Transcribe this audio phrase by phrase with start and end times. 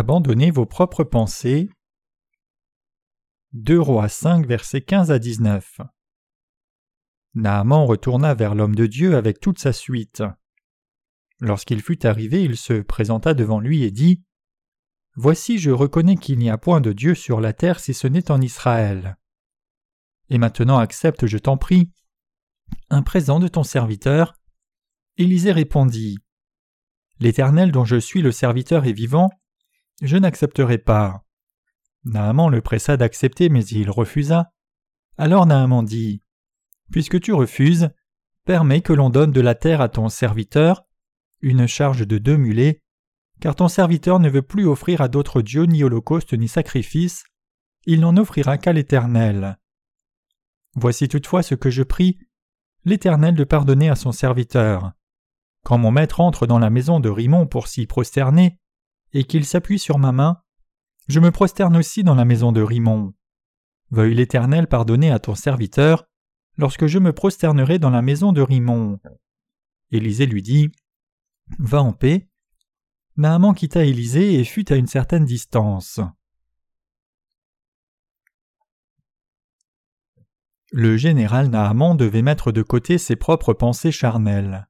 [0.00, 1.68] Abandonnez vos propres pensées.
[3.52, 5.82] 2 Rois 5, versets 15 à 19.
[7.34, 10.22] Naaman retourna vers l'homme de Dieu avec toute sa suite.
[11.38, 14.24] Lorsqu'il fut arrivé, il se présenta devant lui et dit
[15.16, 18.30] Voici, je reconnais qu'il n'y a point de Dieu sur la terre si ce n'est
[18.30, 19.18] en Israël.
[20.30, 21.92] Et maintenant accepte, je t'en prie,
[22.88, 24.32] un présent de ton serviteur.
[25.18, 26.16] Élisée répondit
[27.18, 29.28] L'Éternel dont je suis le serviteur est vivant,
[30.00, 31.24] je n'accepterai pas.
[32.04, 34.52] Naaman le pressa d'accepter, mais il refusa.
[35.18, 36.22] Alors Naaman dit
[36.90, 37.90] Puisque tu refuses,
[38.44, 40.84] permets que l'on donne de la terre à ton serviteur,
[41.40, 42.82] une charge de deux mulets,
[43.40, 47.24] car ton serviteur ne veut plus offrir à d'autres dieux ni holocauste ni sacrifice,
[47.86, 49.58] il n'en offrira qu'à l'Éternel.
[50.74, 52.18] Voici toutefois ce que je prie,
[52.84, 54.92] l'Éternel de pardonner à son serviteur.
[55.64, 58.59] Quand mon maître entre dans la maison de Rimon pour s'y prosterner,
[59.12, 60.42] et qu'il s'appuie sur ma main,
[61.08, 63.14] je me prosterne aussi dans la maison de Rimon.
[63.90, 66.06] Veuille l'Éternel pardonner à ton serviteur,
[66.56, 69.00] lorsque je me prosternerai dans la maison de Rimon.
[69.90, 70.70] Élisée lui dit
[71.58, 72.28] Va en paix.
[73.16, 76.00] Naaman quitta Élisée et fut à une certaine distance.
[80.72, 84.68] Le général Naaman devait mettre de côté ses propres pensées charnelles.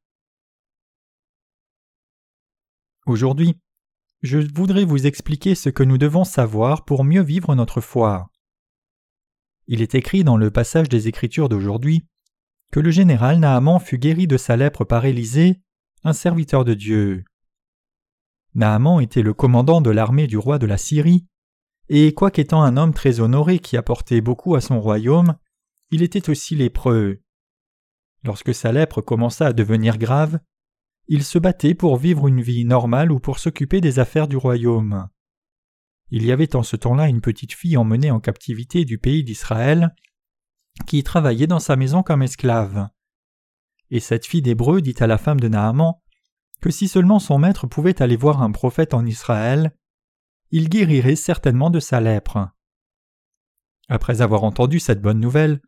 [3.04, 3.60] Aujourd'hui,
[4.22, 8.30] je voudrais vous expliquer ce que nous devons savoir pour mieux vivre notre foi.
[9.66, 12.04] Il est écrit dans le passage des Écritures d'aujourd'hui
[12.70, 15.60] que le général Naaman fut guéri de sa lèpre par Élisée,
[16.04, 17.24] un serviteur de Dieu.
[18.54, 21.26] Naaman était le commandant de l'armée du roi de la Syrie,
[21.88, 25.36] et quoiqu'étant un homme très honoré qui apportait beaucoup à son royaume,
[25.90, 27.20] il était aussi lépreux.
[28.22, 30.38] Lorsque sa lèpre commença à devenir grave,
[31.12, 35.08] il se battait pour vivre une vie normale ou pour s'occuper des affaires du royaume.
[36.10, 39.92] Il y avait en ce temps-là une petite fille emmenée en captivité du pays d'Israël,
[40.86, 42.90] qui travaillait dans sa maison comme esclave.
[43.90, 45.94] Et cette fille d'Hébreu dit à la femme de Naaman
[46.60, 49.74] que si seulement son maître pouvait aller voir un prophète en Israël,
[50.52, 52.50] il guérirait certainement de sa lèpre.
[53.88, 55.60] Après avoir entendu cette bonne nouvelle,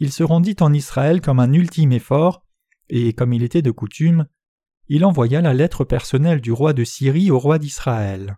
[0.00, 2.44] il se rendit en Israël comme un ultime effort,
[2.88, 4.26] et comme il était de coutume,
[4.88, 8.36] il envoya la lettre personnelle du roi de Syrie au roi d'Israël.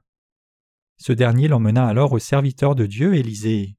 [0.96, 3.76] Ce dernier l'emmena alors au serviteur de Dieu Élisée.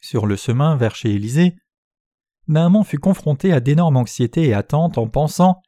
[0.00, 1.56] Sur le chemin vers chez Élisée,
[2.48, 5.62] Naaman fut confronté à d'énormes anxiétés et attentes en pensant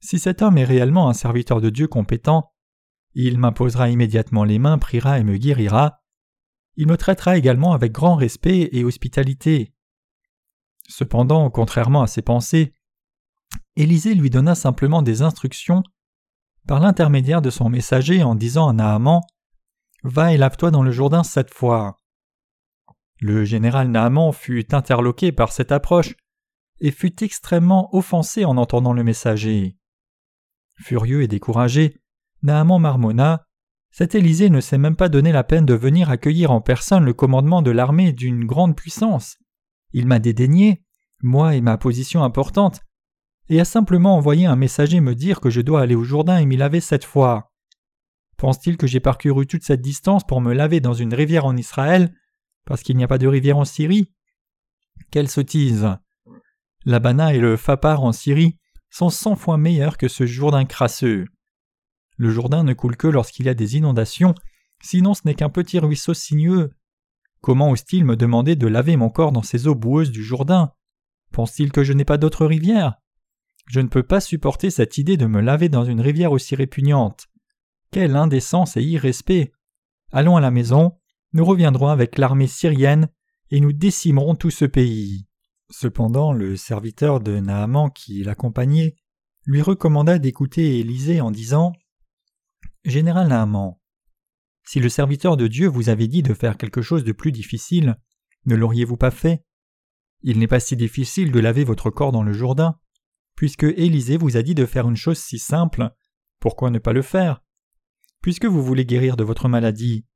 [0.00, 2.52] Si cet homme est réellement un serviteur de Dieu compétent,
[3.14, 6.00] il m'imposera immédiatement les mains, priera et me guérira.
[6.76, 9.72] Il me traitera également avec grand respect et hospitalité.
[10.88, 12.74] Cependant, contrairement à ses pensées,
[13.76, 15.82] Élisée lui donna simplement des instructions
[16.66, 19.20] par l'intermédiaire de son messager en disant à Naaman
[20.04, 21.98] Va et lave-toi dans le Jourdain sept fois.
[23.20, 26.14] Le général Naaman fut interloqué par cette approche
[26.80, 29.76] et fut extrêmement offensé en entendant le messager.
[30.82, 32.00] Furieux et découragé,
[32.42, 33.46] Naaman marmonna
[33.90, 37.14] Cet Élisée ne s'est même pas donné la peine de venir accueillir en personne le
[37.14, 39.38] commandement de l'armée d'une grande puissance.
[39.92, 40.84] Il m'a dédaigné,
[41.22, 42.82] moi et ma position importante,
[43.48, 46.46] et a simplement envoyé un messager me dire que je dois aller au Jourdain et
[46.46, 47.52] m'y laver cette fois.
[48.36, 52.14] Pense-t-il que j'ai parcouru toute cette distance pour me laver dans une rivière en Israël
[52.64, 54.10] parce qu'il n'y a pas de rivière en Syrie?
[55.10, 55.88] Quelle sottise
[56.86, 58.58] L'Abana et le Phapar en Syrie
[58.90, 61.26] sont cent fois meilleurs que ce Jourdain crasseux.
[62.16, 64.34] Le Jourdain ne coule que lorsqu'il y a des inondations,
[64.82, 66.70] sinon ce n'est qu'un petit ruisseau sinueux.
[67.40, 70.72] Comment ose-t-il me demander de laver mon corps dans ces eaux boueuses du Jourdain?
[71.32, 72.94] Pense-t-il que je n'ai pas d'autre rivière
[73.66, 77.26] je ne peux pas supporter cette idée de me laver dans une rivière aussi répugnante.
[77.90, 79.52] Quelle indécence et irrespect.
[80.12, 80.98] Allons à la maison,
[81.32, 83.08] nous reviendrons avec l'armée syrienne
[83.50, 85.26] et nous décimerons tout ce pays.
[85.70, 88.96] Cependant, le serviteur de Naaman qui l'accompagnait
[89.44, 91.72] lui recommanda d'écouter Élisée en disant
[92.84, 93.78] Général Naaman,
[94.66, 97.96] si le serviteur de Dieu vous avait dit de faire quelque chose de plus difficile,
[98.46, 99.44] ne l'auriez-vous pas fait?
[100.22, 102.78] Il n'est pas si difficile de laver votre corps dans le Jourdain.
[103.36, 105.90] Puisque Élisée vous a dit de faire une chose si simple,
[106.40, 107.42] pourquoi ne pas le faire?
[108.20, 110.06] Puisque vous voulez guérir de votre maladie,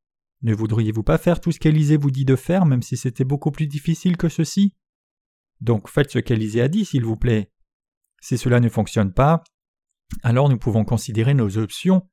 [0.42, 3.50] ne voudriez-vous pas faire tout ce qu'Élisée vous dit de faire même si c'était beaucoup
[3.50, 4.74] plus difficile que ceci?
[5.60, 7.50] Donc faites ce qu'Élisée a dit, s'il vous plaît.
[8.20, 9.42] Si cela ne fonctionne pas,
[10.22, 12.08] alors nous pouvons considérer nos options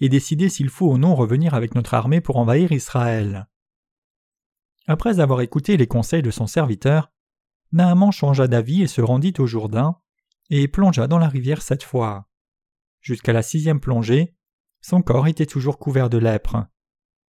[0.00, 3.48] et décider s'il faut ou non revenir avec notre armée pour envahir Israël.
[4.86, 7.12] Après avoir écouté les conseils de son serviteur,
[7.72, 9.96] Naaman changea d'avis et se rendit au Jourdain,
[10.50, 12.28] et plongea dans la rivière cette fois.
[13.00, 14.34] Jusqu'à la sixième plongée,
[14.80, 16.66] son corps était toujours couvert de lèpre.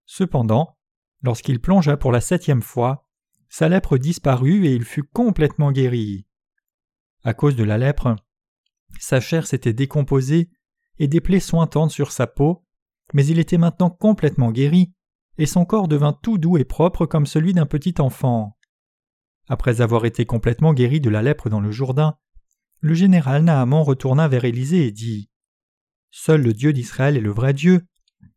[0.05, 0.77] Cependant,
[1.21, 3.07] lorsqu'il plongea pour la septième fois,
[3.47, 6.25] sa lèpre disparut et il fut complètement guéri.
[7.23, 8.15] À cause de la lèpre,
[8.99, 10.49] sa chair s'était décomposée
[10.99, 12.65] et des plaies sointantes sur sa peau,
[13.13, 14.93] mais il était maintenant complètement guéri,
[15.37, 18.57] et son corps devint tout doux et propre comme celui d'un petit enfant.
[19.47, 22.17] Après avoir été complètement guéri de la lèpre dans le Jourdain,
[22.81, 25.29] le général Naaman retourna vers Élisée et dit
[26.09, 27.85] Seul le Dieu d'Israël est le vrai Dieu,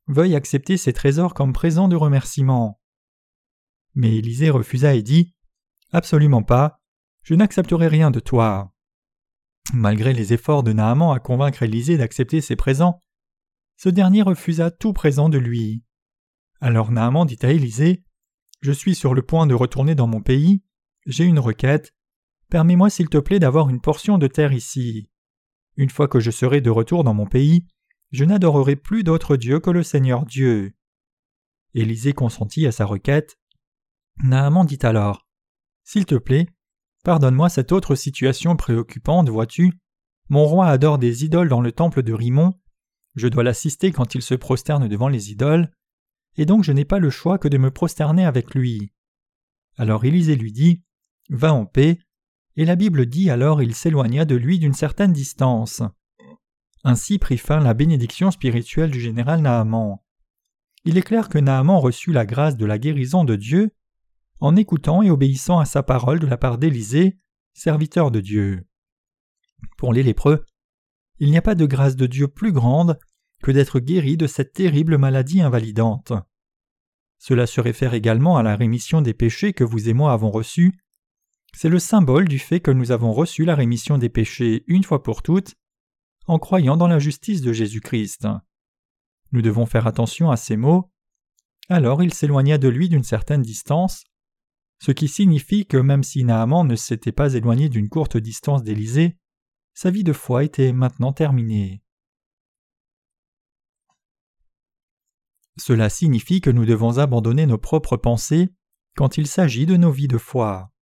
[0.06, 2.78] veuille accepter ces trésors comme présent de remerciement.
[3.94, 5.34] Mais Élisée refusa et dit
[5.92, 6.82] Absolument pas,
[7.22, 8.74] je n'accepterai rien de toi.
[9.72, 13.02] Malgré les efforts de Naaman à convaincre Élisée d'accepter ses présents,
[13.78, 15.82] ce dernier refusa tout présent de lui.
[16.60, 18.04] Alors Naaman dit à Élisée
[18.60, 20.62] Je suis sur le point de retourner dans mon pays,
[21.06, 21.94] j'ai une requête.
[22.50, 25.08] Permets-moi s'il te plaît d'avoir une portion de terre ici.
[25.76, 27.66] Une fois que je serai de retour dans mon pays,
[28.12, 30.72] je n'adorerai plus d'autre Dieu que le Seigneur Dieu.
[31.74, 33.38] Élisée consentit à sa requête.
[34.22, 35.26] Naaman dit alors
[35.82, 36.46] S'il te plaît,
[37.04, 39.78] Pardonne-moi cette autre situation préoccupante, vois-tu.
[40.30, 42.54] Mon roi adore des idoles dans le temple de Rimon.
[43.14, 45.70] Je dois l'assister quand il se prosterne devant les idoles,
[46.36, 48.92] et donc je n'ai pas le choix que de me prosterner avec lui.
[49.76, 50.82] Alors Élisée lui dit
[51.28, 51.98] Va en paix,
[52.56, 55.82] et la Bible dit alors il s'éloigna de lui d'une certaine distance.
[56.84, 59.98] Ainsi prit fin la bénédiction spirituelle du général Naaman.
[60.84, 63.70] Il est clair que Naaman reçut la grâce de la guérison de Dieu
[64.40, 67.18] en écoutant et obéissant à sa parole de la part d'Élisée,
[67.54, 68.66] serviteur de Dieu.
[69.78, 70.44] Pour les lépreux,
[71.18, 72.98] il n'y a pas de grâce de Dieu plus grande
[73.42, 76.12] que d'être guéri de cette terrible maladie invalidante.
[77.18, 80.76] Cela se réfère également à la rémission des péchés que vous et moi avons reçus.
[81.56, 85.04] C'est le symbole du fait que nous avons reçu la rémission des péchés une fois
[85.04, 85.54] pour toutes,
[86.26, 88.26] en croyant dans la justice de Jésus-Christ.
[89.30, 90.90] Nous devons faire attention à ces mots.
[91.68, 94.04] Alors il s'éloigna de lui d'une certaine distance,
[94.82, 99.16] ce qui signifie que même si Naaman ne s'était pas éloigné d'une courte distance d'Élysée,
[99.74, 101.82] sa vie de foi était maintenant terminée.
[105.56, 108.52] Cela signifie que nous devons abandonner nos propres pensées
[108.96, 110.73] quand il s'agit de nos vies de foi.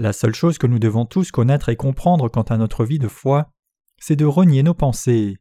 [0.00, 3.06] La seule chose que nous devons tous connaître et comprendre quant à notre vie de
[3.06, 3.52] foi,
[3.98, 5.36] c'est de renier nos pensées.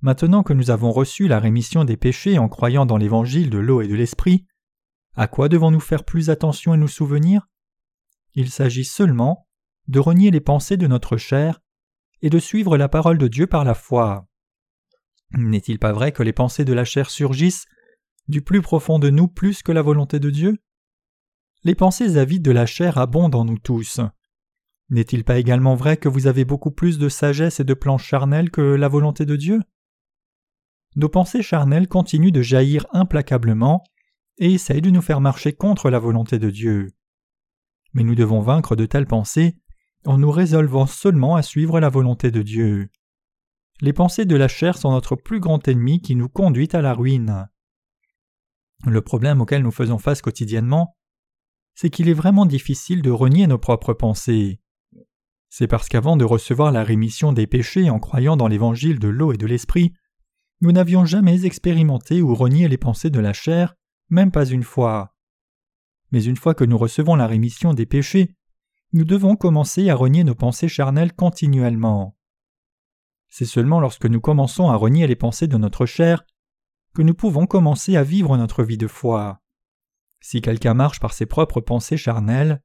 [0.00, 3.80] Maintenant que nous avons reçu la rémission des péchés en croyant dans l'évangile de l'eau
[3.80, 4.46] et de l'esprit,
[5.16, 7.48] à quoi devons-nous faire plus attention et nous souvenir?
[8.34, 9.48] Il s'agit seulement
[9.88, 11.60] de renier les pensées de notre chair
[12.22, 14.28] et de suivre la parole de Dieu par la foi.
[15.32, 17.66] N'est-il pas vrai que les pensées de la chair surgissent
[18.28, 20.58] du plus profond de nous plus que la volonté de Dieu?
[21.68, 24.00] Les pensées avides de la chair abondent en nous tous.
[24.88, 28.50] N'est-il pas également vrai que vous avez beaucoup plus de sagesse et de plans charnels
[28.50, 29.60] que la volonté de Dieu?
[30.96, 33.84] Nos pensées charnelles continuent de jaillir implacablement
[34.38, 36.88] et essaye de nous faire marcher contre la volonté de Dieu.
[37.92, 39.58] Mais nous devons vaincre de telles pensées
[40.06, 42.88] en nous résolvant seulement à suivre la volonté de Dieu.
[43.82, 46.94] Les pensées de la chair sont notre plus grand ennemi qui nous conduit à la
[46.94, 47.46] ruine.
[48.86, 50.94] Le problème auquel nous faisons face quotidiennement,
[51.80, 54.58] c'est qu'il est vraiment difficile de renier nos propres pensées.
[55.48, 59.32] C'est parce qu'avant de recevoir la rémission des péchés en croyant dans l'évangile de l'eau
[59.32, 59.92] et de l'esprit,
[60.60, 63.76] nous n'avions jamais expérimenté ou renié les pensées de la chair
[64.10, 65.14] même pas une fois.
[66.10, 68.34] Mais une fois que nous recevons la rémission des péchés,
[68.92, 72.16] nous devons commencer à renier nos pensées charnelles continuellement.
[73.28, 76.24] C'est seulement lorsque nous commençons à renier les pensées de notre chair
[76.92, 79.40] que nous pouvons commencer à vivre notre vie de foi.
[80.30, 82.60] Si quelqu'un marche par ses propres pensées charnelles,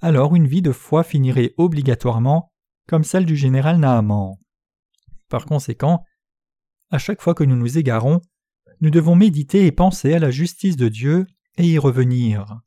[0.00, 2.50] alors une vie de foi finirait obligatoirement
[2.88, 4.38] comme celle du général Naaman.
[5.28, 6.02] Par conséquent,
[6.90, 8.22] à chaque fois que nous nous égarons,
[8.80, 11.26] nous devons méditer et penser à la justice de Dieu
[11.58, 12.62] et y revenir.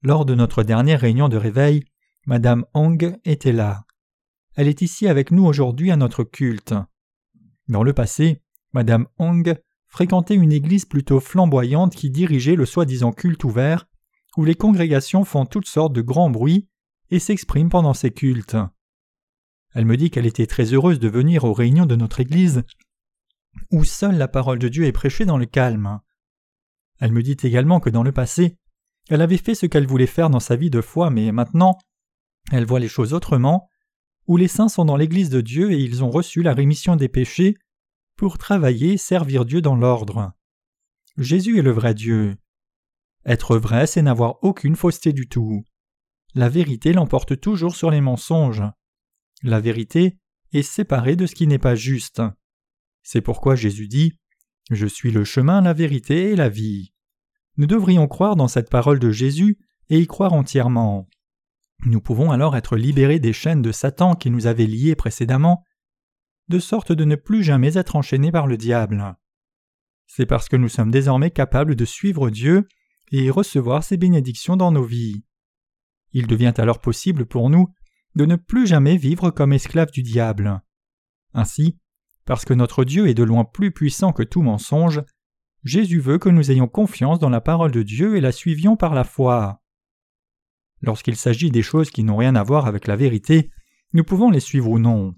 [0.00, 1.84] Lors de notre dernière réunion de réveil,
[2.24, 3.84] Madame Hong était là.
[4.56, 6.72] Elle est ici avec nous aujourd'hui à notre culte.
[7.68, 8.40] Dans le passé,
[8.72, 9.54] Madame Hong
[9.92, 13.86] fréquentait une église plutôt flamboyante qui dirigeait le soi-disant culte ouvert,
[14.38, 16.66] où les congrégations font toutes sortes de grands bruits
[17.10, 18.56] et s'expriment pendant ces cultes.
[19.74, 22.64] Elle me dit qu'elle était très heureuse de venir aux réunions de notre église
[23.70, 26.00] où seule la parole de Dieu est prêchée dans le calme.
[26.98, 28.56] Elle me dit également que dans le passé,
[29.10, 31.76] elle avait fait ce qu'elle voulait faire dans sa vie de foi, mais maintenant,
[32.50, 33.68] elle voit les choses autrement,
[34.26, 37.08] où les saints sont dans l'Église de Dieu et ils ont reçu la rémission des
[37.08, 37.58] péchés
[38.22, 40.30] pour travailler servir Dieu dans l'ordre.
[41.18, 42.36] Jésus est le vrai Dieu.
[43.26, 45.64] Être vrai, c'est n'avoir aucune fausseté du tout.
[46.36, 48.62] La vérité l'emporte toujours sur les mensonges.
[49.42, 50.20] La vérité
[50.52, 52.22] est séparée de ce qui n'est pas juste.
[53.02, 54.12] C'est pourquoi Jésus dit
[54.70, 56.92] Je suis le chemin, la vérité et la vie.
[57.56, 61.08] Nous devrions croire dans cette parole de Jésus et y croire entièrement.
[61.86, 65.64] Nous pouvons alors être libérés des chaînes de Satan qui nous avaient liés précédemment,
[66.48, 69.16] de sorte de ne plus jamais être enchaînés par le diable.
[70.06, 72.68] C'est parce que nous sommes désormais capables de suivre Dieu
[73.12, 75.24] et recevoir ses bénédictions dans nos vies.
[76.12, 77.68] Il devient alors possible pour nous
[78.14, 80.62] de ne plus jamais vivre comme esclaves du diable.
[81.32, 81.78] Ainsi,
[82.24, 85.02] parce que notre Dieu est de loin plus puissant que tout mensonge,
[85.64, 88.94] Jésus veut que nous ayons confiance dans la parole de Dieu et la suivions par
[88.94, 89.62] la foi.
[90.80, 93.50] Lorsqu'il s'agit des choses qui n'ont rien à voir avec la vérité,
[93.92, 95.14] nous pouvons les suivre ou non.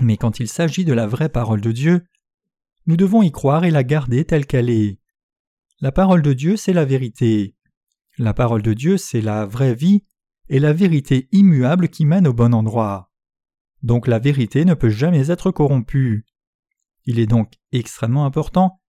[0.00, 2.04] Mais quand il s'agit de la vraie parole de Dieu,
[2.86, 4.98] nous devons y croire et la garder telle qu'elle est.
[5.80, 7.54] La parole de Dieu, c'est la vérité.
[8.18, 10.04] La parole de Dieu, c'est la vraie vie
[10.48, 13.12] et la vérité immuable qui mène au bon endroit.
[13.82, 16.24] Donc la vérité ne peut jamais être corrompue.
[17.04, 18.80] Il est donc extrêmement important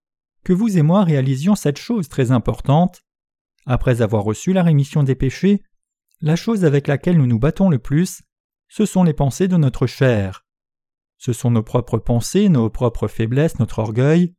[0.44, 3.04] que vous et moi réalisions cette chose très importante.
[3.66, 5.62] Après avoir reçu la rémission des péchés,
[6.22, 8.24] la chose avec laquelle nous nous battons le plus,
[8.68, 10.46] ce sont les pensées de notre chair.
[11.20, 14.36] Ce sont nos propres pensées, nos propres faiblesses, notre orgueil,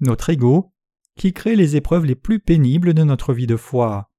[0.00, 0.72] notre ego,
[1.16, 4.10] qui créent les épreuves les plus pénibles de notre vie de foi.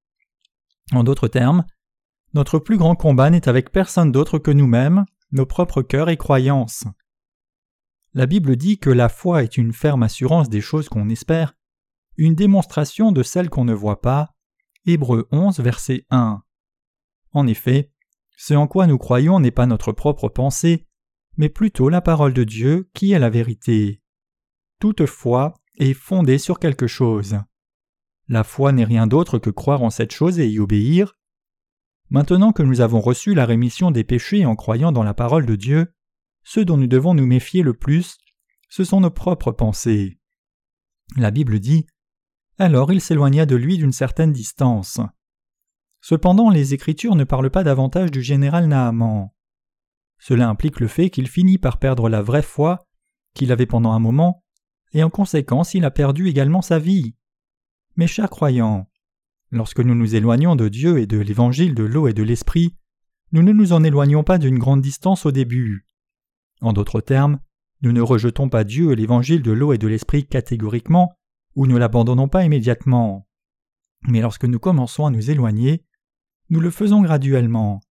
[0.92, 1.66] En d'autres termes,
[2.34, 6.86] notre plus grand combat n'est avec personne d'autre que nous-mêmes, nos propres cœurs et croyances.
[8.14, 11.56] La Bible dit que la foi est une ferme assurance des choses qu'on espère,
[12.16, 14.36] une démonstration de celles qu'on ne voit pas.
[14.86, 16.44] Hébreux 11, verset 1.
[17.32, 17.92] En effet,
[18.38, 20.86] ce en quoi nous croyons n'est pas notre propre pensée,
[21.38, 24.02] mais plutôt la parole de Dieu qui est la vérité.
[24.80, 27.38] Toute foi est fondée sur quelque chose.
[28.28, 31.18] La foi n'est rien d'autre que croire en cette chose et y obéir.
[32.10, 35.56] Maintenant que nous avons reçu la rémission des péchés en croyant dans la parole de
[35.56, 35.94] Dieu,
[36.44, 38.18] ce dont nous devons nous méfier le plus,
[38.70, 40.20] ce sont nos propres pensées.
[41.18, 41.86] La Bible dit
[42.60, 45.00] Alors il s'éloigna de lui d'une certaine distance.
[46.02, 49.33] Cependant, les Écritures ne parlent pas davantage du général Naaman.
[50.26, 52.88] Cela implique le fait qu'il finit par perdre la vraie foi
[53.34, 54.42] qu'il avait pendant un moment,
[54.94, 57.14] et en conséquence il a perdu également sa vie.
[57.98, 58.90] Mes chers croyants,
[59.52, 62.74] lorsque nous nous éloignons de Dieu et de l'évangile de l'eau et de l'esprit,
[63.34, 65.86] nous ne nous en éloignons pas d'une grande distance au début.
[66.62, 67.42] En d'autres termes,
[67.82, 71.12] nous ne rejetons pas Dieu et l'évangile de l'eau et de l'esprit catégoriquement,
[71.58, 73.28] ou ne l'abandonnons pas immédiatement.
[74.08, 75.84] Mais lorsque nous commençons à nous éloigner,
[76.50, 77.82] nous le faisons graduellement.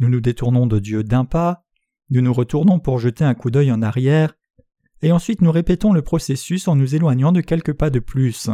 [0.00, 1.64] Nous nous détournons de Dieu d'un pas,
[2.08, 4.34] nous nous retournons pour jeter un coup d'œil en arrière,
[5.02, 8.48] et ensuite nous répétons le processus en nous éloignant de quelques pas de plus.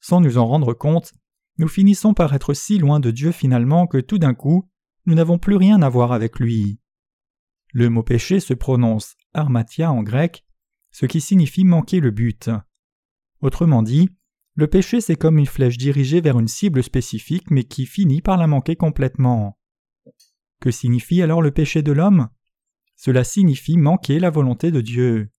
[0.00, 1.12] Sans nous en rendre compte,
[1.58, 4.68] nous finissons par être si loin de Dieu finalement que tout d'un coup,
[5.04, 6.80] nous n'avons plus rien à voir avec lui.
[7.72, 10.44] Le mot péché se prononce armatia en grec,
[10.90, 12.50] ce qui signifie manquer le but.
[13.42, 14.08] Autrement dit,
[14.54, 18.38] le péché, c'est comme une flèche dirigée vers une cible spécifique mais qui finit par
[18.38, 19.55] la manquer complètement.
[20.60, 22.28] Que signifie alors le péché de l'homme?
[22.96, 25.30] Cela signifie manquer la volonté de Dieu.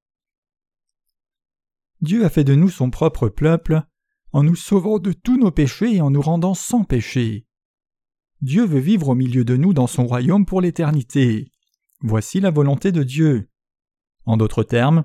[2.02, 3.82] Dieu a fait de nous son propre peuple
[4.32, 7.46] en nous sauvant de tous nos péchés et en nous rendant sans péché.
[8.42, 11.50] Dieu veut vivre au milieu de nous dans son royaume pour l'éternité.
[12.00, 13.49] Voici la volonté de Dieu.
[14.26, 15.04] En d'autres termes,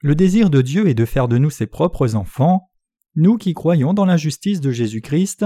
[0.00, 2.70] le désir de Dieu est de faire de nous ses propres enfants,
[3.16, 5.44] nous qui croyons dans la justice de Jésus-Christ,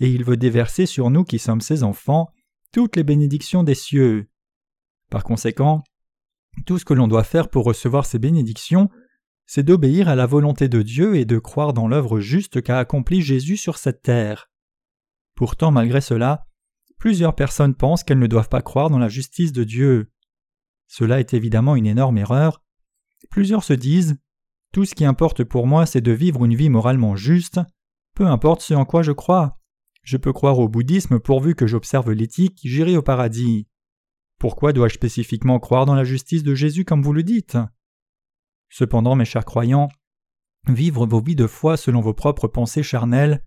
[0.00, 2.28] et il veut déverser sur nous qui sommes ses enfants
[2.72, 4.28] toutes les bénédictions des cieux.
[5.10, 5.82] Par conséquent,
[6.66, 8.90] tout ce que l'on doit faire pour recevoir ces bénédictions,
[9.46, 13.22] c'est d'obéir à la volonté de Dieu et de croire dans l'œuvre juste qu'a accomplie
[13.22, 14.50] Jésus sur cette terre.
[15.34, 16.46] Pourtant, malgré cela,
[16.98, 20.12] plusieurs personnes pensent qu'elles ne doivent pas croire dans la justice de Dieu.
[20.86, 22.62] Cela est évidemment une énorme erreur.
[23.30, 24.18] Plusieurs se disent
[24.72, 27.60] tout ce qui importe pour moi, c'est de vivre une vie moralement juste,
[28.14, 29.59] peu importe ce en quoi je crois.
[30.02, 33.68] Je peux croire au bouddhisme pourvu que j'observe l'éthique, j'irai au paradis.
[34.38, 37.58] Pourquoi dois-je spécifiquement croire dans la justice de Jésus comme vous le dites?
[38.70, 39.88] Cependant, mes chers croyants,
[40.68, 43.44] vivre vos vies de foi selon vos propres pensées charnelles,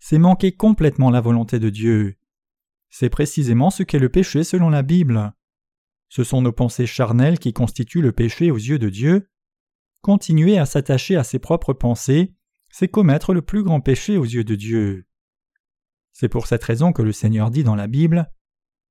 [0.00, 2.16] c'est manquer complètement la volonté de Dieu.
[2.90, 5.32] C'est précisément ce qu'est le péché selon la Bible.
[6.08, 9.28] Ce sont nos pensées charnelles qui constituent le péché aux yeux de Dieu,
[10.02, 12.34] Continuer à s'attacher à ses propres pensées,
[12.70, 15.06] c'est commettre le plus grand péché aux yeux de Dieu.
[16.12, 18.30] C'est pour cette raison que le Seigneur dit dans la Bible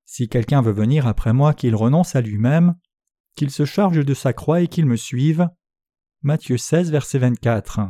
[0.05, 2.75] Si quelqu'un veut venir après moi, qu'il renonce à lui-même,
[3.35, 5.49] qu'il se charge de sa croix et qu'il me suive.
[6.21, 7.81] Matthieu 16, verset 24.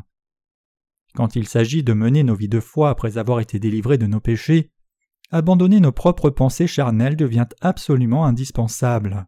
[1.14, 4.22] Quand il s'agit de mener nos vies de foi après avoir été délivrés de nos
[4.22, 4.72] péchés,
[5.32, 9.28] abandonner nos propres pensées charnelles devient absolument indispensable.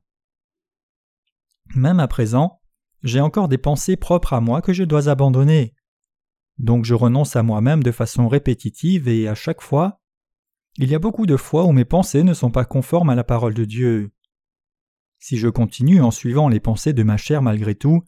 [1.76, 2.62] Même à présent,
[3.04, 5.74] j'ai encore des pensées propres à moi que je dois abandonner.
[6.58, 10.00] Donc je renonce à moi-même de façon répétitive et à chaque fois,
[10.78, 13.24] il y a beaucoup de fois où mes pensées ne sont pas conformes à la
[13.24, 14.12] parole de Dieu.
[15.20, 18.04] Si je continue en suivant les pensées de ma chair malgré tout,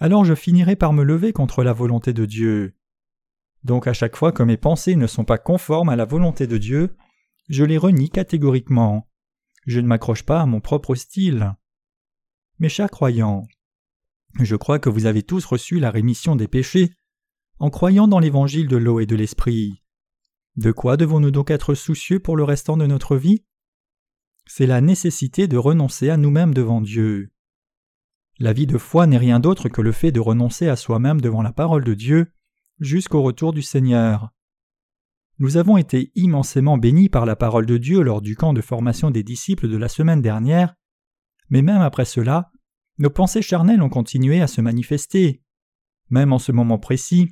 [0.00, 2.74] alors je finirai par me lever contre la volonté de Dieu.
[3.64, 6.58] Donc à chaque fois que mes pensées ne sont pas conformes à la volonté de
[6.58, 6.96] Dieu,
[7.48, 9.08] je les renie catégoriquement.
[9.66, 11.54] Je ne m'accroche pas à mon propre style.
[12.58, 13.46] Mes chers croyants,
[14.40, 16.92] je crois que vous avez tous reçu la rémission des péchés
[17.58, 19.82] en croyant dans l'évangile de l'eau et de l'esprit.
[20.56, 23.44] De quoi devons-nous donc être soucieux pour le restant de notre vie?
[24.46, 27.30] C'est la nécessité de renoncer à nous-mêmes devant Dieu.
[28.38, 31.42] La vie de foi n'est rien d'autre que le fait de renoncer à soi-même devant
[31.42, 32.32] la parole de Dieu
[32.80, 34.30] jusqu'au retour du Seigneur.
[35.40, 39.10] Nous avons été immensément bénis par la parole de Dieu lors du camp de formation
[39.10, 40.74] des disciples de la semaine dernière,
[41.50, 42.50] mais même après cela,
[42.98, 45.42] nos pensées charnelles ont continué à se manifester.
[46.10, 47.30] Même en ce moment précis,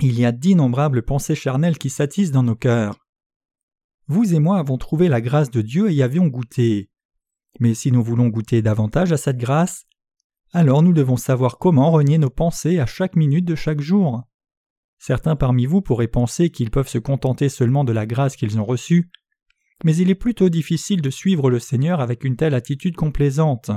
[0.00, 2.98] il y a d'innombrables pensées charnelles qui s'attisent dans nos cœurs.
[4.06, 6.90] Vous et moi avons trouvé la grâce de Dieu et y avions goûté.
[7.60, 9.84] Mais si nous voulons goûter davantage à cette grâce,
[10.52, 14.22] alors nous devons savoir comment renier nos pensées à chaque minute de chaque jour.
[14.98, 18.64] Certains parmi vous pourraient penser qu'ils peuvent se contenter seulement de la grâce qu'ils ont
[18.64, 19.10] reçue,
[19.84, 23.70] mais il est plutôt difficile de suivre le Seigneur avec une telle attitude complaisante.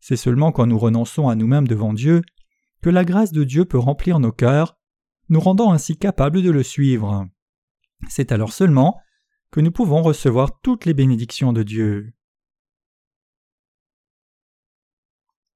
[0.00, 2.22] C'est seulement quand nous renonçons à nous-mêmes devant Dieu
[2.82, 4.76] que la grâce de Dieu peut remplir nos cœurs,
[5.32, 7.26] nous rendant ainsi capables de le suivre.
[8.06, 9.00] C'est alors seulement
[9.50, 12.12] que nous pouvons recevoir toutes les bénédictions de Dieu.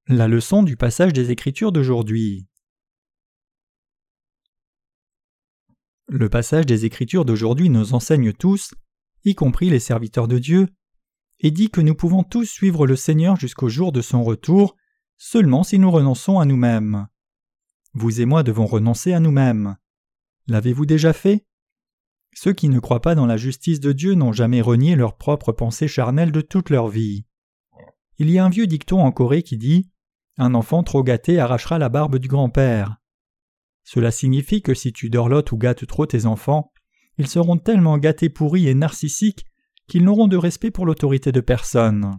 [0.09, 2.49] La leçon du passage des Écritures d'aujourd'hui.
[6.09, 8.73] Le passage des Écritures d'aujourd'hui nous enseigne tous,
[9.25, 10.69] y compris les serviteurs de Dieu,
[11.41, 14.75] et dit que nous pouvons tous suivre le Seigneur jusqu'au jour de son retour,
[15.19, 17.09] seulement si nous renonçons à nous-mêmes.
[17.99, 19.79] Vous et moi devons renoncer à nous-mêmes.
[20.49, 21.47] L'avez-vous déjà fait?
[22.35, 25.53] Ceux qui ne croient pas dans la justice de Dieu n'ont jamais renié leurs propres
[25.53, 27.25] pensées charnelles de toute leur vie.
[28.19, 29.91] Il y a un vieux dicton en Corée qui dit
[30.37, 32.99] Un enfant trop gâté arrachera la barbe du grand-père.
[33.83, 36.75] Cela signifie que si tu dorlotes ou gâtes trop tes enfants,
[37.17, 39.47] ils seront tellement gâtés pourris et narcissiques
[39.89, 42.19] qu'ils n'auront de respect pour l'autorité de personne.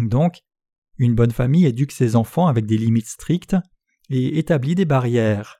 [0.00, 0.40] Donc,
[0.98, 3.54] une bonne famille éduque ses enfants avec des limites strictes
[4.14, 5.58] et établit des barrières.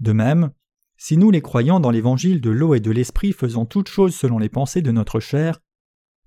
[0.00, 0.52] De même,
[0.96, 4.38] si nous les croyants dans l'évangile de l'eau et de l'esprit faisons toutes choses selon
[4.38, 5.60] les pensées de notre chair,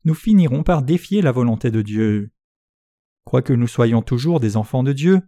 [0.03, 2.31] nous finirons par défier la volonté de Dieu.
[3.23, 5.21] Quoique nous soyons toujours des enfants de Dieu,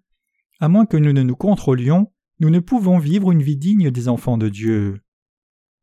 [0.60, 4.08] à moins que nous ne nous contrôlions, nous ne pouvons vivre une vie digne des
[4.08, 5.02] enfants de Dieu.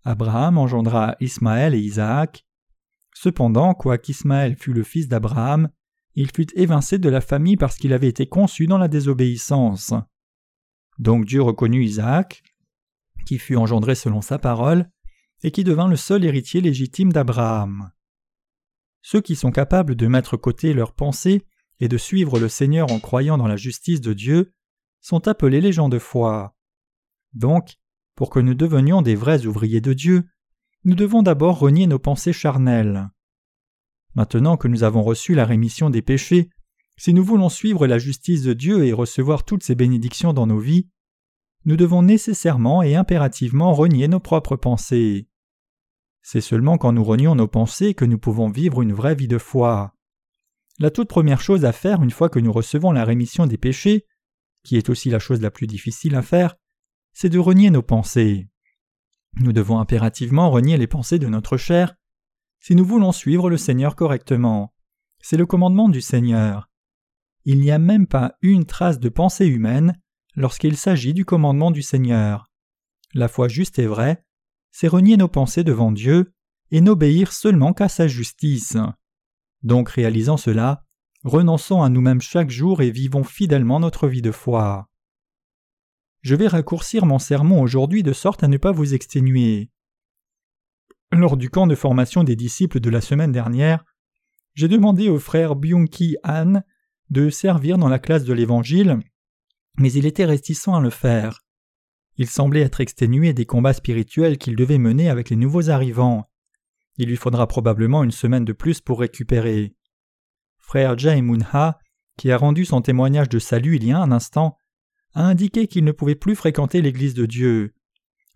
[0.05, 2.47] Abraham engendra Ismaël et Isaac.
[3.15, 5.69] Cependant, quoiqu'Ismaël fût le fils d'Abraham,
[6.15, 9.95] il fut évincé de la famille parce qu'il avait été conçu dans la désobéissance.
[10.99, 12.43] Donc Dieu reconnut Isaac,
[13.27, 14.91] qui fut engendré selon sa parole,
[15.43, 17.91] et qui devint le seul héritier légitime d'Abraham.
[19.03, 21.47] Ceux qui sont capables de mettre côté leurs pensées
[21.81, 24.55] et de suivre le Seigneur en croyant dans la justice de Dieu
[25.01, 26.57] sont appelés les gens de foi.
[27.35, 27.75] Donc,
[28.15, 30.25] pour que nous devenions des vrais ouvriers de Dieu,
[30.85, 33.11] nous devons d'abord renier nos pensées charnelles.
[34.15, 36.49] Maintenant que nous avons reçu la rémission des péchés,
[36.97, 40.59] si nous voulons suivre la justice de Dieu et recevoir toutes ses bénédictions dans nos
[40.59, 40.89] vies,
[41.65, 45.29] nous devons nécessairement et impérativement renier nos propres pensées.
[46.23, 49.39] C'est seulement quand nous renions nos pensées que nous pouvons vivre une vraie vie de
[49.39, 49.95] foi.
[50.79, 54.07] La toute première chose à faire une fois que nous recevons la rémission des péchés,
[54.63, 56.57] qui est aussi la chose la plus difficile à faire,
[57.13, 58.49] c'est de renier nos pensées.
[59.41, 61.95] Nous devons impérativement renier les pensées de notre chair
[62.61, 64.73] si nous voulons suivre le Seigneur correctement.
[65.21, 66.71] C'est le commandement du Seigneur.
[67.45, 69.99] Il n'y a même pas une trace de pensée humaine
[70.35, 72.51] lorsqu'il s'agit du commandement du Seigneur.
[73.13, 74.25] La foi juste et vraie,
[74.73, 76.33] c'est renier nos pensées devant Dieu
[76.71, 78.77] et n'obéir seulement qu'à sa justice.
[79.63, 80.85] Donc réalisant cela,
[81.23, 84.89] renonçons à nous-mêmes chaque jour et vivons fidèlement notre vie de foi.
[86.23, 89.71] Je vais raccourcir mon sermon aujourd'hui de sorte à ne pas vous exténuer.
[91.13, 93.85] Lors du camp de formation des disciples de la semaine dernière,
[94.55, 96.63] j'ai demandé au frère Byung-ki Han
[97.11, 99.01] de servir dans la classe de l'Évangile,
[99.79, 101.41] mais il était réticent à le faire.
[102.17, 106.31] Il semblait être exténué des combats spirituels qu'il devait mener avec les nouveaux arrivants.
[106.97, 109.75] Il lui faudra probablement une semaine de plus pour récupérer.
[110.59, 111.79] Frère Jae Moon-ha,
[112.17, 114.57] qui a rendu son témoignage de salut il y a un instant,
[115.15, 117.75] a indiqué qu'il ne pouvait plus fréquenter l'Église de Dieu.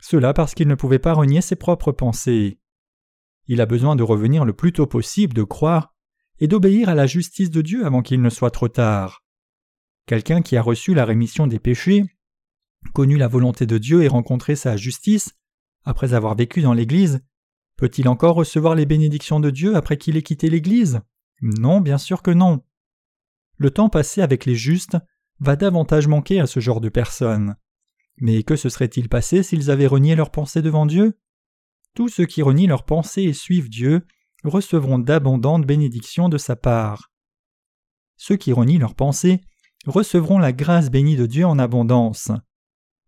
[0.00, 2.60] Cela parce qu'il ne pouvait pas renier ses propres pensées.
[3.46, 5.94] Il a besoin de revenir le plus tôt possible, de croire,
[6.40, 9.24] et d'obéir à la justice de Dieu avant qu'il ne soit trop tard.
[10.06, 12.04] Quelqu'un qui a reçu la rémission des péchés,
[12.94, 15.34] connu la volonté de Dieu et rencontré sa justice,
[15.84, 17.20] après avoir vécu dans l'Église,
[17.76, 21.00] peut-il encore recevoir les bénédictions de Dieu après qu'il ait quitté l'Église?
[21.42, 22.62] Non, bien sûr que non.
[23.56, 24.96] Le temps passé avec les justes
[25.40, 27.56] va davantage manquer à ce genre de personnes.
[28.20, 31.18] Mais que se serait-il passé s'ils avaient renié leurs pensées devant Dieu?
[31.94, 34.04] Tous ceux qui renient leurs pensées et suivent Dieu
[34.44, 37.10] recevront d'abondantes bénédictions de sa part.
[38.16, 39.40] Ceux qui renient leurs pensées
[39.86, 42.30] recevront la grâce bénie de Dieu en abondance.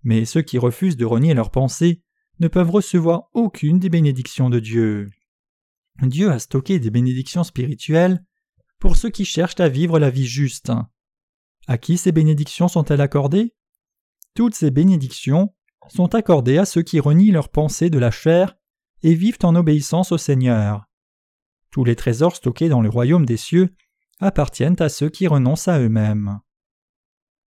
[0.03, 2.03] Mais ceux qui refusent de renier leurs pensées
[2.38, 5.11] ne peuvent recevoir aucune des bénédictions de Dieu.
[6.03, 8.25] Dieu a stocké des bénédictions spirituelles
[8.79, 10.73] pour ceux qui cherchent à vivre la vie juste.
[11.66, 13.55] À qui ces bénédictions sont-elles accordées?
[14.35, 15.55] Toutes ces bénédictions
[15.88, 18.57] sont accordées à ceux qui renient leurs pensées de la chair
[19.03, 20.89] et vivent en obéissance au Seigneur.
[21.70, 23.74] Tous les trésors stockés dans le royaume des cieux
[24.18, 26.40] appartiennent à ceux qui renoncent à eux-mêmes.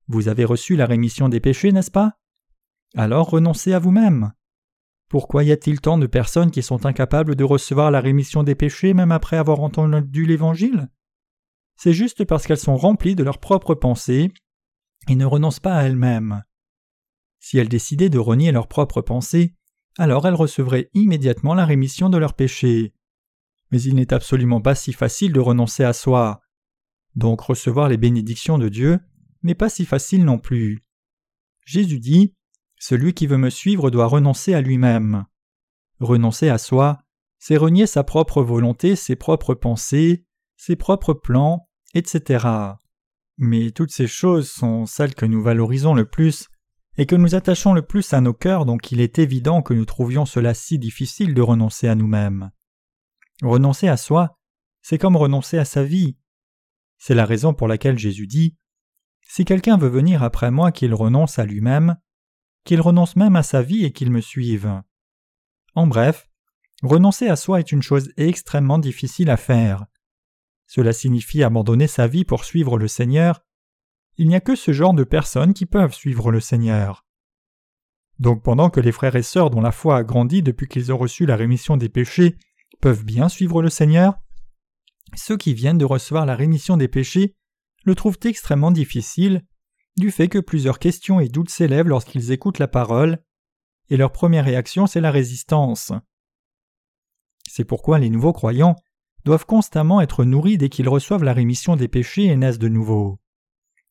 [0.09, 2.19] Vous avez reçu la rémission des péchés, n'est-ce pas?
[2.97, 4.33] Alors renoncez à vous-même.
[5.09, 8.95] Pourquoi y a-t-il tant de personnes qui sont incapables de recevoir la rémission des péchés
[8.95, 10.89] même après avoir entendu l'Évangile?
[11.77, 14.33] C'est juste parce qu'elles sont remplies de leurs propres pensées
[15.09, 16.45] et ne renoncent pas à elles-mêmes.
[17.39, 19.55] Si elles décidaient de renier leurs propres pensées,
[19.99, 22.93] alors elles recevraient immédiatement la rémission de leurs péchés.
[23.71, 26.41] Mais il n'est absolument pas si facile de renoncer à soi.
[27.15, 28.99] Donc recevoir les bénédictions de Dieu
[29.43, 30.85] n'est pas si facile non plus.
[31.65, 32.35] Jésus dit
[32.79, 35.25] Celui qui veut me suivre doit renoncer à lui-même.
[36.01, 36.99] Renoncer à soi,
[37.39, 40.25] c'est renier sa propre volonté, ses propres pensées,
[40.57, 42.47] ses propres plans, etc.
[43.39, 46.49] Mais toutes ces choses sont celles que nous valorisons le plus
[46.99, 49.87] et que nous attachons le plus à nos cœurs, donc il est évident que nous
[49.87, 52.51] trouvions cela si difficile de renoncer à nous-mêmes.
[53.43, 54.39] Renoncer à soi,
[54.83, 56.17] c'est comme renoncer à sa vie.
[56.99, 58.57] C'est la raison pour laquelle Jésus dit
[59.23, 61.97] si quelqu'un veut venir après moi, qu'il renonce à lui-même,
[62.65, 64.83] qu'il renonce même à sa vie et qu'il me suive.
[65.77, 66.29] En bref,
[66.83, 69.87] renoncer à soi est une chose extrêmement difficile à faire.
[70.67, 73.45] Cela signifie abandonner sa vie pour suivre le Seigneur.
[74.17, 77.07] Il n'y a que ce genre de personnes qui peuvent suivre le Seigneur.
[78.19, 80.99] Donc pendant que les frères et sœurs dont la foi a grandi depuis qu'ils ont
[80.99, 82.37] reçu la rémission des péchés
[82.81, 84.19] peuvent bien suivre le Seigneur,
[85.15, 87.35] ceux qui viennent de recevoir la rémission des péchés
[87.85, 89.45] le trouvent extrêmement difficile,
[89.97, 93.23] du fait que plusieurs questions et doutes s'élèvent lorsqu'ils écoutent la parole,
[93.89, 95.93] et leur première réaction c'est la résistance.
[97.49, 98.77] C'est pourquoi les nouveaux croyants
[99.25, 103.19] doivent constamment être nourris dès qu'ils reçoivent la rémission des péchés et naissent de nouveau.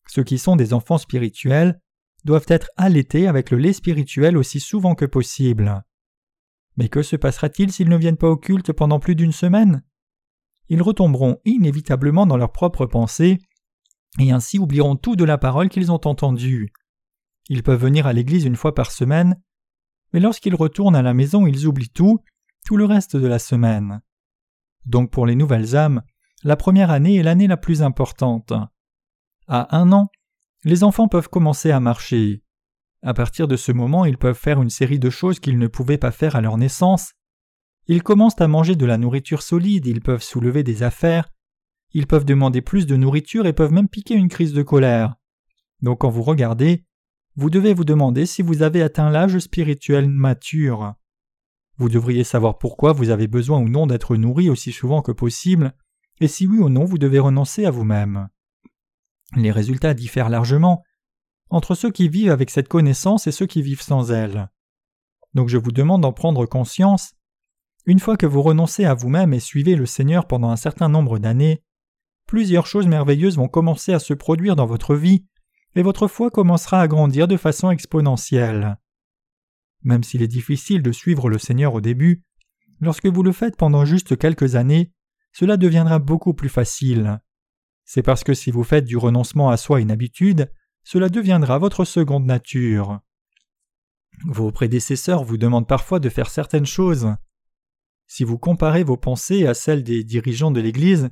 [0.08, 1.80] Ceux qui sont des enfants spirituels
[2.26, 5.84] doivent être allaités avec le lait spirituel aussi souvent que possible.
[6.80, 9.84] Mais que se passera-t-il s'ils ne viennent pas au culte pendant plus d'une semaine?
[10.70, 13.38] Ils retomberont inévitablement dans leurs propres pensées
[14.18, 16.72] et ainsi oublieront tout de la parole qu'ils ont entendue.
[17.50, 19.36] Ils peuvent venir à l'église une fois par semaine,
[20.14, 22.20] mais lorsqu'ils retournent à la maison, ils oublient tout,
[22.66, 24.02] tout le reste de la semaine.
[24.86, 26.02] Donc pour les nouvelles âmes,
[26.46, 28.54] la première année est l'année la plus importante.
[29.48, 30.10] À un an,
[30.64, 32.42] les enfants peuvent commencer à marcher.
[33.02, 35.98] À partir de ce moment, ils peuvent faire une série de choses qu'ils ne pouvaient
[35.98, 37.14] pas faire à leur naissance.
[37.88, 41.30] Ils commencent à manger de la nourriture solide, ils peuvent soulever des affaires,
[41.94, 45.16] ils peuvent demander plus de nourriture et peuvent même piquer une crise de colère.
[45.82, 46.86] Donc quand vous regardez,
[47.36, 50.94] vous devez vous demander si vous avez atteint l'âge spirituel mature.
[51.78, 55.74] Vous devriez savoir pourquoi vous avez besoin ou non d'être nourri aussi souvent que possible,
[56.20, 58.28] et si oui ou non vous devez renoncer à vous-même.
[59.36, 60.84] Les résultats diffèrent largement
[61.50, 64.50] entre ceux qui vivent avec cette connaissance et ceux qui vivent sans elle.
[65.34, 67.16] Donc je vous demande d'en prendre conscience.
[67.86, 71.20] Une fois que vous renoncez à vous-même et suivez le Seigneur pendant un certain nombre
[71.20, 71.64] d'années,
[72.28, 75.26] plusieurs choses merveilleuses vont commencer à se produire dans votre vie,
[75.76, 78.78] et votre foi commencera à grandir de façon exponentielle.
[79.84, 82.24] Même s'il est difficile de suivre le Seigneur au début,
[82.82, 84.92] lorsque vous le faites pendant juste quelques années,
[85.32, 87.20] cela deviendra beaucoup plus facile.
[87.86, 90.52] C'est parce que si vous faites du renoncement à soi une habitude,
[90.92, 93.00] cela deviendra votre seconde nature.
[94.26, 97.14] Vos prédécesseurs vous demandent parfois de faire certaines choses.
[98.08, 101.12] Si vous comparez vos pensées à celles des dirigeants de l'Église,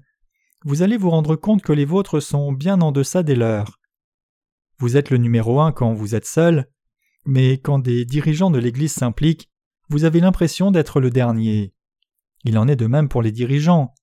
[0.65, 3.79] vous allez vous rendre compte que les vôtres sont bien en deçà des leurs.
[4.79, 6.71] Vous êtes le numéro un quand vous êtes seul,
[7.27, 9.47] mais quand des dirigeants de l'Église s'impliquent,
[9.89, 11.75] vous avez l'impression d'être le dernier.
[12.45, 13.93] Il en est de même pour les dirigeants.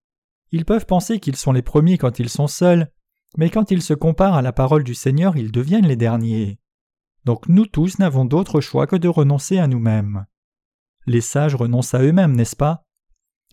[0.53, 2.93] Ils peuvent penser qu'ils sont les premiers quand ils sont seuls,
[3.37, 6.59] mais quand ils se comparent à la parole du Seigneur, ils deviennent les derniers.
[7.25, 10.27] Donc nous tous n'avons d'autre choix que de renoncer à nous-mêmes.
[11.07, 12.85] Les sages renoncent à eux-mêmes, n'est-ce pas?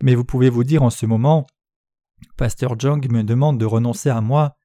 [0.01, 1.45] Mais vous pouvez vous dire en ce moment
[2.37, 4.55] Pasteur Jung me demande de renoncer à moi,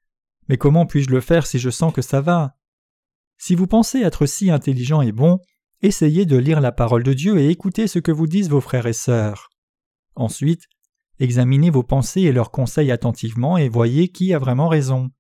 [0.48, 2.56] Mais comment puis-je le faire si je sens que ça va?
[3.38, 5.40] Si vous pensez être si intelligent et bon,
[5.82, 8.86] essayez de lire la parole de Dieu et écoutez ce que vous disent vos frères
[8.86, 9.50] et sœurs.
[10.14, 10.62] Ensuite,
[11.18, 15.10] examinez vos pensées et leurs conseils attentivement et voyez qui a vraiment raison.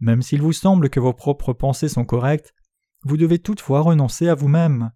[0.00, 2.54] Même s'il vous semble que vos propres pensées sont correctes,
[3.04, 4.92] vous devez toutefois renoncer à vous-même.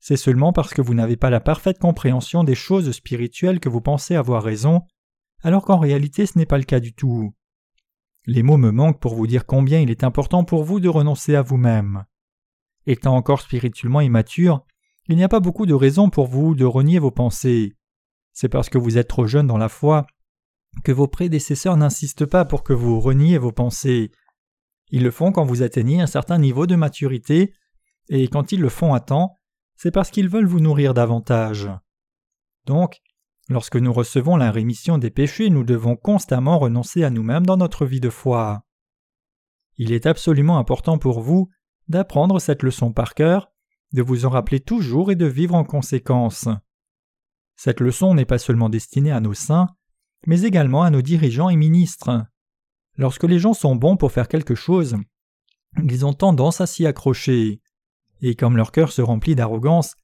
[0.00, 3.80] C'est seulement parce que vous n'avez pas la parfaite compréhension des choses spirituelles que vous
[3.80, 4.82] pensez avoir raison,
[5.42, 7.34] alors qu'en réalité ce n'est pas le cas du tout.
[8.26, 11.34] Les mots me manquent pour vous dire combien il est important pour vous de renoncer
[11.34, 12.04] à vous-même.
[12.86, 14.64] Étant encore spirituellement immature,
[15.08, 17.77] il n'y a pas beaucoup de raisons pour vous de renier vos pensées.
[18.40, 20.06] C'est parce que vous êtes trop jeune dans la foi
[20.84, 24.12] que vos prédécesseurs n'insistent pas pour que vous reniez vos pensées.
[24.90, 27.52] Ils le font quand vous atteignez un certain niveau de maturité,
[28.08, 29.34] et quand ils le font à temps,
[29.74, 31.68] c'est parce qu'ils veulent vous nourrir davantage.
[32.64, 33.00] Donc,
[33.48, 37.86] lorsque nous recevons la rémission des péchés, nous devons constamment renoncer à nous-mêmes dans notre
[37.86, 38.62] vie de foi.
[39.78, 41.48] Il est absolument important pour vous
[41.88, 43.50] d'apprendre cette leçon par cœur,
[43.94, 46.48] de vous en rappeler toujours et de vivre en conséquence.
[47.58, 49.66] Cette leçon n'est pas seulement destinée à nos saints,
[50.26, 52.24] mais également à nos dirigeants et ministres.
[52.96, 54.96] Lorsque les gens sont bons pour faire quelque chose,
[55.82, 57.60] ils ont tendance à s'y accrocher
[58.20, 59.94] et comme leur cœur se remplit d'arrogance,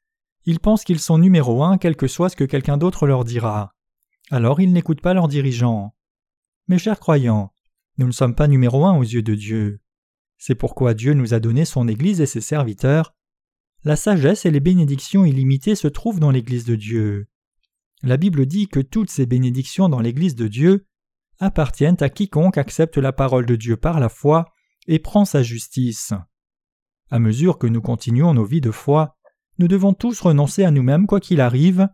[0.45, 3.73] ils pensent qu'ils sont numéro un quel que soit ce que quelqu'un d'autre leur dira.
[4.31, 5.95] Alors ils n'écoutent pas leurs dirigeants.
[6.69, 7.53] Mes chers croyants,
[7.99, 9.81] nous ne sommes pas numéro un aux yeux de Dieu.
[10.39, 13.15] C'est pourquoi Dieu nous a donné son Église et ses serviteurs.
[13.85, 17.29] La sagesse et les bénédictions illimitées se trouvent dans l'Église de Dieu.
[18.05, 20.87] La Bible dit que toutes ces bénédictions dans l'Église de Dieu
[21.39, 24.45] appartiennent à quiconque accepte la parole de Dieu par la foi
[24.87, 26.13] et prend sa justice.
[27.11, 29.17] À mesure que nous continuons nos vies de foi,
[29.59, 31.89] nous devons tous renoncer à nous-mêmes quoi qu'il arrive.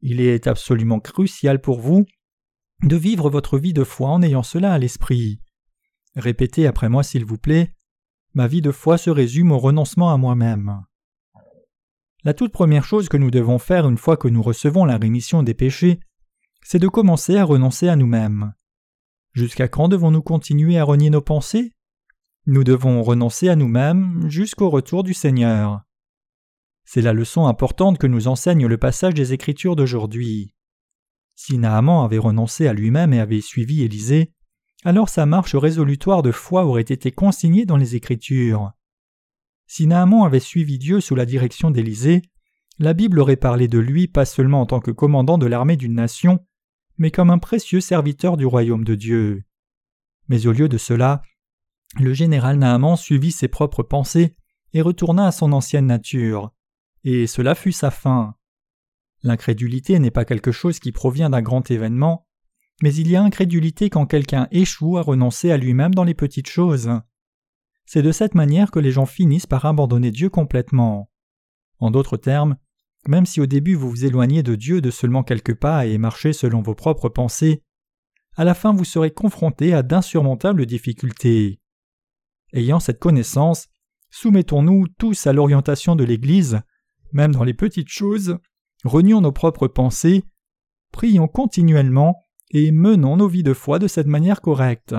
[0.00, 2.06] Il est absolument crucial pour vous
[2.84, 5.40] de vivre votre vie de foi en ayant cela à l'esprit.
[6.14, 7.74] Répétez après moi s'il vous plaît.
[8.32, 10.84] Ma vie de foi se résume au renoncement à moi-même.
[12.24, 15.42] La toute première chose que nous devons faire une fois que nous recevons la rémission
[15.42, 16.00] des péchés,
[16.62, 18.54] c'est de commencer à renoncer à nous-mêmes.
[19.32, 21.72] Jusqu'à quand devons-nous continuer à renier nos pensées?
[22.46, 25.82] Nous devons renoncer à nous-mêmes jusqu'au retour du Seigneur.
[26.84, 30.54] C'est la leçon importante que nous enseigne le passage des Écritures d'aujourd'hui.
[31.36, 34.32] Si Naaman avait renoncé à lui-même et avait suivi Élisée,
[34.84, 38.72] alors sa marche résolutoire de foi aurait été consignée dans les Écritures.
[39.68, 42.22] Si Naaman avait suivi Dieu sous la direction d'Élisée,
[42.78, 45.94] la Bible aurait parlé de lui pas seulement en tant que commandant de l'armée d'une
[45.94, 46.40] nation,
[46.96, 49.44] mais comme un précieux serviteur du royaume de Dieu.
[50.28, 51.20] Mais au lieu de cela,
[52.00, 54.34] le général Naaman suivit ses propres pensées
[54.72, 56.50] et retourna à son ancienne nature.
[57.04, 58.36] Et cela fut sa fin.
[59.22, 62.26] L'incrédulité n'est pas quelque chose qui provient d'un grand événement,
[62.82, 66.48] mais il y a incrédulité quand quelqu'un échoue à renoncer à lui-même dans les petites
[66.48, 66.90] choses.
[67.90, 71.10] C'est de cette manière que les gens finissent par abandonner Dieu complètement.
[71.78, 72.58] En d'autres termes,
[73.06, 76.34] même si au début vous vous éloignez de Dieu de seulement quelques pas et marchez
[76.34, 77.62] selon vos propres pensées,
[78.36, 81.62] à la fin vous serez confronté à d'insurmontables difficultés.
[82.52, 83.68] Ayant cette connaissance,
[84.10, 86.60] soumettons-nous tous à l'orientation de l'Église,
[87.12, 88.36] même dans les petites choses,
[88.84, 90.24] renions nos propres pensées,
[90.92, 92.20] prions continuellement
[92.50, 94.94] et menons nos vies de foi de cette manière correcte.